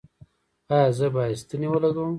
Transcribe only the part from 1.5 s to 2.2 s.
ولګوم؟